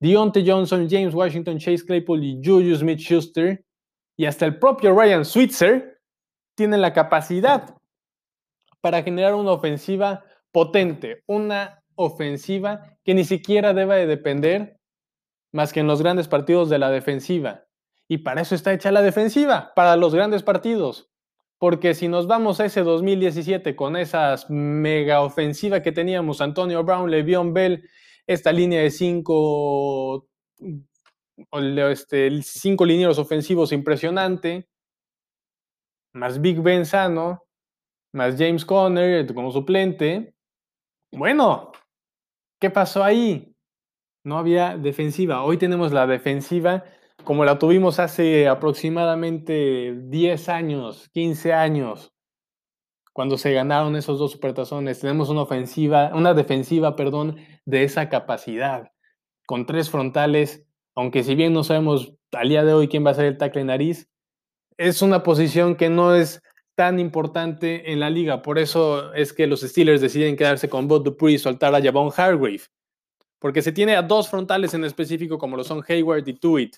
Deontay 0.00 0.48
Johnson, 0.48 0.88
James 0.88 1.14
Washington, 1.14 1.58
Chase 1.58 1.84
Claypool 1.84 2.22
y 2.22 2.40
Juju 2.42 2.74
Smith 2.76 3.00
Schuster, 3.00 3.64
y 4.16 4.26
hasta 4.26 4.46
el 4.46 4.58
propio 4.58 4.98
Ryan 4.98 5.24
Switzer, 5.24 6.00
tienen 6.56 6.80
la 6.80 6.92
capacidad 6.92 7.76
para 8.80 9.02
generar 9.02 9.34
una 9.34 9.52
ofensiva 9.52 10.24
potente, 10.52 11.22
una 11.26 11.82
ofensiva 11.94 12.96
que 13.04 13.14
ni 13.14 13.24
siquiera 13.24 13.74
deba 13.74 13.96
de 13.96 14.06
depender 14.06 14.78
más 15.52 15.72
que 15.72 15.80
en 15.80 15.86
los 15.86 16.02
grandes 16.02 16.28
partidos 16.28 16.68
de 16.68 16.78
la 16.78 16.90
defensiva. 16.90 17.64
Y 18.08 18.18
para 18.18 18.40
eso 18.40 18.54
está 18.54 18.72
hecha 18.72 18.90
la 18.90 19.02
defensiva, 19.02 19.72
para 19.74 19.96
los 19.96 20.14
grandes 20.14 20.42
partidos. 20.42 21.10
Porque 21.58 21.94
si 21.94 22.08
nos 22.08 22.26
vamos 22.26 22.60
a 22.60 22.66
ese 22.66 22.82
2017 22.82 23.74
con 23.74 23.96
esas 23.96 24.48
mega 24.48 25.22
ofensiva 25.22 25.82
que 25.82 25.92
teníamos, 25.92 26.40
Antonio 26.40 26.84
Brown, 26.84 27.10
Le'Veon 27.10 27.52
Bell 27.52 27.88
esta 28.28 28.52
línea 28.52 28.82
de 28.82 28.90
cinco, 28.90 30.28
este, 31.90 32.42
cinco 32.42 32.84
linieros 32.84 33.18
ofensivos 33.18 33.72
impresionante, 33.72 34.68
más 36.14 36.40
Big 36.40 36.60
Ben 36.60 36.84
sano, 36.84 37.44
más 38.12 38.36
James 38.38 38.64
Conner 38.64 39.32
como 39.34 39.50
suplente. 39.50 40.34
Bueno, 41.10 41.72
¿qué 42.60 42.68
pasó 42.70 43.02
ahí? 43.02 43.54
No 44.24 44.36
había 44.38 44.76
defensiva. 44.76 45.42
Hoy 45.42 45.56
tenemos 45.56 45.92
la 45.92 46.06
defensiva 46.06 46.84
como 47.24 47.44
la 47.44 47.58
tuvimos 47.58 47.98
hace 47.98 48.46
aproximadamente 48.46 49.94
10 50.04 50.48
años, 50.50 51.08
15 51.14 51.52
años 51.54 52.12
cuando 53.18 53.36
se 53.36 53.52
ganaron 53.52 53.96
esos 53.96 54.20
dos 54.20 54.30
supertazones. 54.30 55.00
Tenemos 55.00 55.28
una 55.28 55.42
ofensiva, 55.42 56.12
una 56.14 56.34
defensiva, 56.34 56.94
perdón, 56.94 57.34
de 57.64 57.82
esa 57.82 58.08
capacidad, 58.08 58.92
con 59.44 59.66
tres 59.66 59.90
frontales, 59.90 60.64
aunque 60.94 61.24
si 61.24 61.34
bien 61.34 61.52
no 61.52 61.64
sabemos 61.64 62.14
al 62.30 62.48
día 62.48 62.62
de 62.62 62.74
hoy 62.74 62.86
quién 62.86 63.04
va 63.04 63.10
a 63.10 63.14
ser 63.14 63.24
el 63.24 63.36
tackle 63.36 63.64
nariz, 63.64 64.08
es 64.76 65.02
una 65.02 65.24
posición 65.24 65.74
que 65.74 65.90
no 65.90 66.14
es 66.14 66.40
tan 66.76 67.00
importante 67.00 67.90
en 67.90 67.98
la 67.98 68.08
liga. 68.08 68.40
Por 68.40 68.56
eso 68.56 69.12
es 69.14 69.32
que 69.32 69.48
los 69.48 69.62
Steelers 69.62 70.00
deciden 70.00 70.36
quedarse 70.36 70.68
con 70.68 70.86
Bob 70.86 71.02
Dupree 71.02 71.34
y 71.34 71.38
soltar 71.40 71.74
a 71.74 71.82
Javon 71.82 72.12
Hargrave. 72.16 72.62
Porque 73.40 73.62
se 73.62 73.72
tiene 73.72 73.96
a 73.96 74.02
dos 74.02 74.28
frontales 74.28 74.74
en 74.74 74.84
específico, 74.84 75.38
como 75.38 75.56
lo 75.56 75.64
son 75.64 75.82
Hayward 75.88 76.28
y 76.28 76.34
Tuit. 76.34 76.76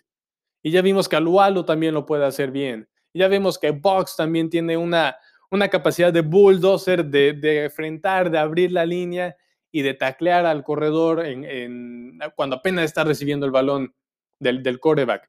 Y 0.63 0.71
ya 0.71 0.81
vimos 0.81 1.07
que 1.07 1.17
Alualo 1.17 1.67
también 1.67 1.93
lo 1.93 2.07
puede 2.07 2.25
hacer 2.25 2.51
bien. 2.51 2.89
Ya 3.13 3.29
vemos 3.29 3.59
que 3.59 3.73
Box 3.73 4.17
también 4.17 4.49
tiene 4.49 4.79
una 4.79 5.19
una 5.51 5.69
capacidad 5.69 6.13
de 6.13 6.21
bulldozer, 6.21 7.05
de, 7.05 7.33
de 7.33 7.65
enfrentar, 7.65 8.31
de 8.31 8.39
abrir 8.39 8.73
la 8.73 8.87
línea 8.87 9.37
y 9.73 9.83
de 9.83 9.95
taclear 9.95 10.47
al 10.47 10.63
corredor 10.63 11.25
en, 11.25 12.19
cuando 12.35 12.57
apenas 12.57 12.85
está 12.85 13.05
recibiendo 13.05 13.47
el 13.47 13.53
balón 13.53 13.95
del, 14.39 14.63
del 14.63 14.81
coreback. 14.81 15.29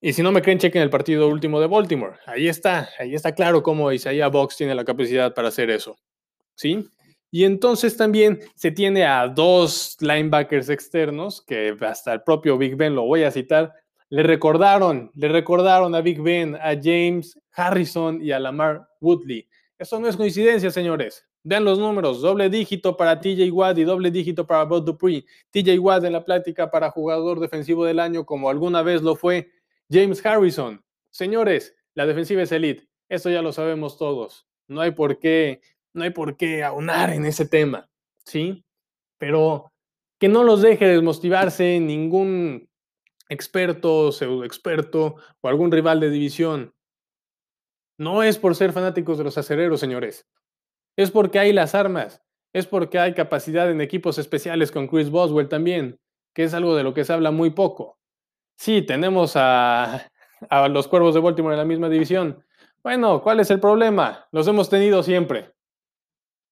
Y 0.00 0.12
si 0.12 0.22
no 0.22 0.30
me 0.30 0.42
creen, 0.42 0.58
chequen 0.58 0.82
el 0.82 0.90
partido 0.90 1.26
último 1.28 1.60
de 1.60 1.66
Baltimore. 1.66 2.16
Ahí 2.26 2.48
está, 2.48 2.88
ahí 2.98 3.14
está 3.14 3.34
claro 3.34 3.62
cómo 3.62 3.90
Isaiah 3.90 4.28
Box 4.28 4.56
tiene 4.56 4.74
la 4.74 4.84
capacidad 4.84 5.34
para 5.34 5.48
hacer 5.48 5.70
eso. 5.70 5.96
¿Sí? 6.54 6.88
Y 7.30 7.44
entonces 7.44 7.96
también 7.96 8.40
se 8.54 8.70
tiene 8.70 9.04
a 9.04 9.26
dos 9.28 9.96
linebackers 10.00 10.68
externos, 10.68 11.42
que 11.42 11.76
hasta 11.80 12.12
el 12.12 12.22
propio 12.22 12.56
Big 12.56 12.76
Ben 12.76 12.94
lo 12.94 13.04
voy 13.04 13.24
a 13.24 13.30
citar, 13.30 13.72
le 14.08 14.22
recordaron, 14.22 15.10
le 15.14 15.28
recordaron 15.28 15.94
a 15.94 16.00
Big 16.00 16.20
Ben, 16.22 16.54
a 16.54 16.74
James 16.80 17.38
Harrison 17.56 18.22
y 18.22 18.30
a 18.32 18.38
Lamar 18.38 18.88
Woodley. 19.00 19.48
Eso 19.78 19.98
no 19.98 20.08
es 20.08 20.16
coincidencia, 20.16 20.70
señores. 20.70 21.26
Vean 21.42 21.64
los 21.64 21.78
números, 21.78 22.20
doble 22.20 22.50
dígito 22.50 22.96
para 22.96 23.20
TJ 23.20 23.50
Watt 23.52 23.78
y 23.78 23.84
doble 23.84 24.10
dígito 24.10 24.46
para 24.46 24.64
Bob 24.64 24.84
Dupree. 24.84 25.24
TJ 25.50 25.78
Watt 25.78 26.04
en 26.04 26.12
la 26.12 26.24
plática 26.24 26.70
para 26.70 26.90
jugador 26.90 27.40
defensivo 27.40 27.84
del 27.84 28.00
año, 28.00 28.26
como 28.26 28.50
alguna 28.50 28.82
vez 28.82 29.02
lo 29.02 29.14
fue 29.14 29.50
James 29.90 30.24
Harrison. 30.24 30.82
Señores, 31.10 31.76
la 31.94 32.04
defensiva 32.04 32.42
es 32.42 32.52
elite. 32.52 32.88
Eso 33.08 33.30
ya 33.30 33.42
lo 33.42 33.52
sabemos 33.52 33.96
todos. 33.96 34.46
No 34.66 34.80
hay 34.80 34.90
por 34.90 35.18
qué, 35.18 35.60
no 35.92 36.02
hay 36.02 36.10
por 36.10 36.36
qué 36.36 36.64
aunar 36.64 37.10
en 37.10 37.24
ese 37.24 37.46
tema, 37.46 37.88
¿sí? 38.24 38.64
Pero 39.18 39.72
que 40.18 40.28
no 40.28 40.42
los 40.42 40.62
deje 40.62 40.86
desmotivarse 40.86 41.78
ningún 41.78 42.68
experto, 43.28 44.12
pseudo 44.12 44.44
experto 44.44 45.16
o 45.40 45.48
algún 45.48 45.70
rival 45.70 46.00
de 46.00 46.10
división. 46.10 46.74
No 47.98 48.22
es 48.22 48.38
por 48.38 48.54
ser 48.54 48.72
fanáticos 48.72 49.18
de 49.18 49.24
los 49.24 49.38
acereros, 49.38 49.80
señores. 49.80 50.26
Es 50.96 51.10
porque 51.10 51.38
hay 51.38 51.52
las 51.52 51.74
armas. 51.74 52.22
Es 52.52 52.66
porque 52.66 52.98
hay 52.98 53.14
capacidad 53.14 53.70
en 53.70 53.80
equipos 53.80 54.18
especiales 54.18 54.70
con 54.70 54.88
Chris 54.88 55.10
Boswell 55.10 55.48
también, 55.48 56.00
que 56.34 56.44
es 56.44 56.54
algo 56.54 56.74
de 56.74 56.82
lo 56.82 56.94
que 56.94 57.04
se 57.04 57.12
habla 57.12 57.30
muy 57.30 57.50
poco. 57.50 57.98
Sí, 58.56 58.82
tenemos 58.82 59.32
a, 59.36 60.10
a 60.50 60.68
los 60.68 60.88
Cuervos 60.88 61.14
de 61.14 61.20
Baltimore 61.20 61.54
en 61.54 61.60
la 61.60 61.64
misma 61.64 61.88
división. 61.88 62.44
Bueno, 62.82 63.22
¿cuál 63.22 63.40
es 63.40 63.50
el 63.50 63.60
problema? 63.60 64.26
Los 64.32 64.46
hemos 64.48 64.70
tenido 64.70 65.02
siempre. 65.02 65.52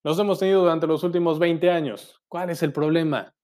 Los 0.03 0.19
hemos 0.19 0.39
tenido 0.39 0.63
durante 0.63 0.87
los 0.87 1.03
últimos 1.05 1.39
20 1.39 1.71
años. 1.71 2.21
¿Cuál 2.29 2.51
es 2.51 2.63
el 2.63 2.73
problema? 2.73 3.35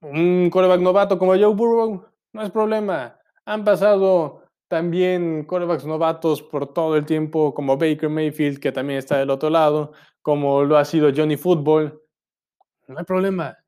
un 0.00 0.50
coreback 0.50 0.80
novato 0.80 1.18
como 1.18 1.32
Joe 1.32 1.54
Burrow, 1.54 2.04
no 2.32 2.42
es 2.42 2.50
problema. 2.50 3.18
Han 3.44 3.64
pasado 3.64 4.42
también 4.68 5.44
corebacks 5.44 5.86
novatos 5.86 6.42
por 6.42 6.72
todo 6.72 6.96
el 6.96 7.06
tiempo, 7.06 7.54
como 7.54 7.76
Baker 7.76 8.08
Mayfield, 8.08 8.58
que 8.60 8.72
también 8.72 8.98
está 8.98 9.18
del 9.18 9.30
otro 9.30 9.50
lado, 9.50 9.92
como 10.22 10.62
lo 10.64 10.76
ha 10.76 10.84
sido 10.84 11.10
Johnny 11.14 11.36
Football. 11.36 12.02
No 12.86 12.98
hay 12.98 13.04
problema. 13.04 13.58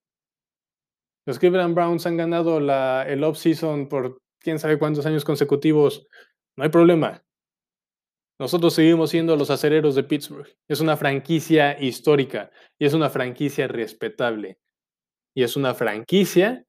Los 1.26 1.38
Cleveland 1.38 1.74
Browns 1.74 2.06
han 2.06 2.16
ganado 2.16 2.60
la, 2.60 3.04
el 3.08 3.24
off-season 3.24 3.88
por 3.88 4.20
quién 4.38 4.58
sabe 4.58 4.78
cuántos 4.78 5.06
años 5.06 5.24
consecutivos. 5.24 6.06
No 6.56 6.64
hay 6.64 6.70
problema. 6.70 7.22
Nosotros 8.38 8.72
seguimos 8.72 9.10
siendo 9.10 9.36
los 9.36 9.50
acereros 9.50 9.94
de 9.94 10.02
Pittsburgh. 10.02 10.48
Es 10.66 10.80
una 10.80 10.96
franquicia 10.96 11.78
histórica 11.78 12.50
y 12.78 12.86
es 12.86 12.94
una 12.94 13.10
franquicia 13.10 13.68
respetable 13.68 14.58
y 15.34 15.42
es 15.42 15.56
una 15.56 15.74
franquicia 15.74 16.64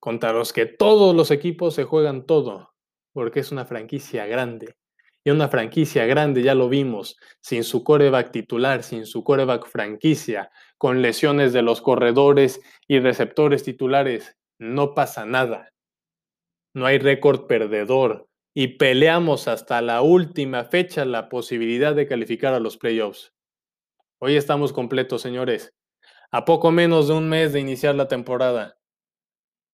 contra 0.00 0.32
los 0.32 0.52
que 0.52 0.66
todos 0.66 1.14
los 1.14 1.30
equipos 1.30 1.74
se 1.74 1.84
juegan 1.84 2.24
todo, 2.24 2.69
porque 3.12 3.40
es 3.40 3.52
una 3.52 3.64
franquicia 3.64 4.26
grande. 4.26 4.76
Y 5.24 5.30
una 5.30 5.48
franquicia 5.48 6.06
grande, 6.06 6.42
ya 6.42 6.54
lo 6.54 6.68
vimos, 6.68 7.18
sin 7.42 7.62
su 7.62 7.84
coreback 7.84 8.30
titular, 8.30 8.82
sin 8.82 9.04
su 9.04 9.22
coreback 9.22 9.66
franquicia, 9.66 10.50
con 10.78 11.02
lesiones 11.02 11.52
de 11.52 11.62
los 11.62 11.82
corredores 11.82 12.60
y 12.88 13.00
receptores 13.00 13.62
titulares, 13.62 14.36
no 14.58 14.94
pasa 14.94 15.26
nada. 15.26 15.72
No 16.74 16.86
hay 16.86 16.98
récord 16.98 17.46
perdedor 17.46 18.28
y 18.54 18.78
peleamos 18.78 19.46
hasta 19.46 19.82
la 19.82 20.00
última 20.00 20.64
fecha 20.64 21.04
la 21.04 21.28
posibilidad 21.28 21.94
de 21.94 22.06
calificar 22.06 22.54
a 22.54 22.60
los 22.60 22.78
playoffs. 22.78 23.34
Hoy 24.18 24.36
estamos 24.36 24.72
completos, 24.72 25.20
señores 25.20 25.74
a 26.32 26.44
poco 26.44 26.70
menos 26.70 27.08
de 27.08 27.14
un 27.14 27.28
mes 27.28 27.52
de 27.52 27.60
iniciar 27.60 27.94
la 27.94 28.08
temporada, 28.08 28.76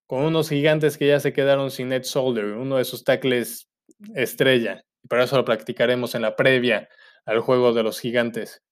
con 0.07 0.23
unos 0.23 0.49
gigantes 0.49 0.97
que 0.97 1.07
ya 1.07 1.19
se 1.19 1.33
quedaron 1.33 1.69
sin 1.69 1.91
Ed 1.91 2.03
Solder, 2.03 2.45
uno 2.53 2.77
de 2.77 2.85
sus 2.85 3.03
tackles 3.03 3.69
estrella. 4.15 4.83
Y 5.03 5.07
para 5.07 5.25
eso 5.25 5.35
lo 5.35 5.45
practicaremos 5.45 6.15
en 6.15 6.21
la 6.23 6.35
previa 6.35 6.89
al 7.25 7.41
juego 7.41 7.73
de 7.73 7.83
los 7.83 7.99
gigantes. 7.99 8.63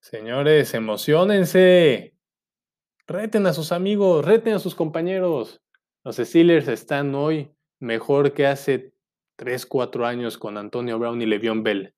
Señores, 0.00 0.74
emocionense. 0.74 2.14
Reten 3.06 3.46
a 3.46 3.52
sus 3.52 3.72
amigos, 3.72 4.24
reten 4.24 4.54
a 4.54 4.58
sus 4.58 4.74
compañeros. 4.74 5.62
Los 6.04 6.16
Steelers 6.16 6.68
están 6.68 7.14
hoy 7.14 7.50
mejor 7.80 8.32
que 8.32 8.46
hace 8.46 8.92
3, 9.36 9.64
4 9.66 10.06
años 10.06 10.38
con 10.38 10.58
Antonio 10.58 10.98
Brown 10.98 11.20
y 11.22 11.26
Le'Veon 11.26 11.62
Bell. 11.62 11.94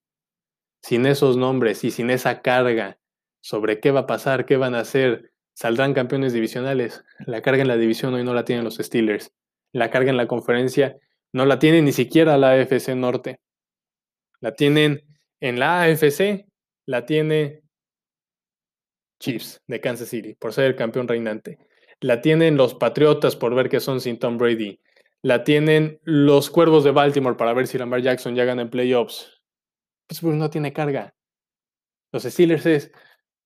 Sin 0.82 1.06
esos 1.06 1.36
nombres 1.36 1.82
y 1.82 1.90
sin 1.90 2.10
esa 2.10 2.40
carga 2.40 2.98
sobre 3.42 3.80
qué 3.80 3.90
va 3.90 4.00
a 4.00 4.06
pasar, 4.06 4.46
qué 4.46 4.56
van 4.56 4.74
a 4.74 4.80
hacer, 4.80 5.33
saldrán 5.54 5.94
campeones 5.94 6.32
divisionales. 6.32 7.04
La 7.26 7.40
carga 7.40 7.62
en 7.62 7.68
la 7.68 7.76
división 7.76 8.12
hoy 8.14 8.24
no 8.24 8.34
la 8.34 8.44
tienen 8.44 8.64
los 8.64 8.76
Steelers. 8.76 9.32
La 9.72 9.90
carga 9.90 10.10
en 10.10 10.16
la 10.16 10.26
conferencia 10.26 10.96
no 11.32 11.46
la 11.46 11.58
tiene 11.58 11.82
ni 11.82 11.92
siquiera 11.92 12.36
la 12.36 12.52
AFC 12.52 12.90
Norte. 12.94 13.40
La 14.40 14.54
tienen 14.54 15.02
en 15.40 15.58
la 15.58 15.82
AFC, 15.82 16.46
la 16.86 17.06
tiene 17.06 17.62
Chiefs 19.18 19.62
de 19.66 19.80
Kansas 19.80 20.08
City 20.08 20.34
por 20.34 20.52
ser 20.52 20.66
el 20.66 20.76
campeón 20.76 21.08
reinante. 21.08 21.58
La 22.00 22.20
tienen 22.20 22.56
los 22.56 22.74
Patriotas 22.74 23.36
por 23.36 23.54
ver 23.54 23.68
que 23.68 23.80
son 23.80 24.00
sin 24.00 24.18
Tom 24.18 24.36
Brady. 24.36 24.80
La 25.22 25.44
tienen 25.44 25.98
los 26.02 26.50
Cuervos 26.50 26.84
de 26.84 26.90
Baltimore 26.90 27.36
para 27.36 27.54
ver 27.54 27.66
si 27.66 27.78
Lamar 27.78 28.02
Jackson 28.02 28.34
ya 28.34 28.44
gana 28.44 28.62
en 28.62 28.70
playoffs. 28.70 29.40
Pues 30.06 30.22
no 30.22 30.50
tiene 30.50 30.72
carga. 30.72 31.14
Los 32.12 32.24
Steelers 32.24 32.66
es 32.66 32.92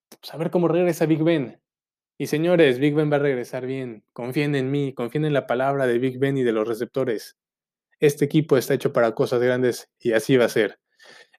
pues, 0.08 0.34
a 0.34 0.36
ver 0.36 0.50
cómo 0.50 0.68
regresa 0.68 1.06
Big 1.06 1.22
Ben. 1.22 1.60
Y 2.20 2.26
señores, 2.26 2.80
Big 2.80 2.94
Ben 2.94 3.12
va 3.12 3.16
a 3.16 3.20
regresar 3.20 3.64
bien. 3.64 4.02
Confíen 4.12 4.56
en 4.56 4.72
mí, 4.72 4.92
confíen 4.92 5.24
en 5.24 5.32
la 5.32 5.46
palabra 5.46 5.86
de 5.86 6.00
Big 6.00 6.18
Ben 6.18 6.36
y 6.36 6.42
de 6.42 6.50
los 6.52 6.66
receptores. 6.66 7.38
Este 8.00 8.24
equipo 8.24 8.56
está 8.56 8.74
hecho 8.74 8.92
para 8.92 9.14
cosas 9.14 9.40
grandes 9.40 9.88
y 10.00 10.12
así 10.12 10.36
va 10.36 10.46
a 10.46 10.48
ser. 10.48 10.80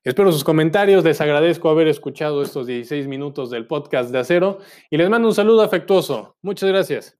Espero 0.02 0.32
sus 0.32 0.42
comentarios, 0.42 1.04
les 1.04 1.20
agradezco 1.20 1.68
haber 1.68 1.86
escuchado 1.86 2.42
estos 2.42 2.66
16 2.66 3.06
minutos 3.06 3.50
del 3.50 3.66
podcast 3.66 4.10
de 4.10 4.18
Acero 4.20 4.58
y 4.88 4.96
les 4.96 5.10
mando 5.10 5.28
un 5.28 5.34
saludo 5.34 5.60
afectuoso. 5.60 6.38
Muchas 6.40 6.70
gracias. 6.70 7.18